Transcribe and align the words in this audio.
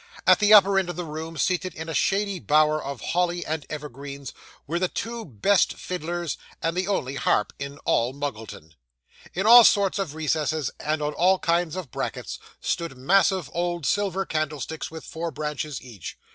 At 0.25 0.39
the 0.39 0.51
upper 0.51 0.79
end 0.79 0.89
of 0.89 0.95
the 0.95 1.05
room, 1.05 1.37
seated 1.37 1.75
in 1.75 1.87
a 1.87 1.93
shady 1.93 2.39
bower 2.39 2.83
of 2.83 3.01
holly 3.13 3.45
and 3.45 3.67
evergreens 3.69 4.33
were 4.65 4.79
the 4.79 4.87
two 4.87 5.23
best 5.23 5.73
fiddlers, 5.75 6.39
and 6.59 6.75
the 6.75 6.87
only 6.87 7.17
harp, 7.17 7.53
in 7.59 7.77
all 7.85 8.11
Muggleton. 8.11 8.73
In 9.35 9.45
all 9.45 9.63
sorts 9.63 9.99
of 9.99 10.15
recesses, 10.15 10.71
and 10.79 11.03
on 11.03 11.13
all 11.13 11.37
kinds 11.37 11.75
of 11.75 11.91
brackets, 11.91 12.39
stood 12.59 12.97
massive 12.97 13.47
old 13.53 13.85
silver 13.85 14.25
candlesticks 14.25 14.89
with 14.89 15.03
four 15.05 15.29
branches 15.29 15.79
each. 15.83 16.17